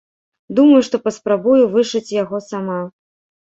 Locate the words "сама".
2.51-2.83